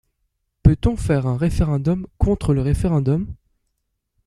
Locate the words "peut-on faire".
0.63-1.27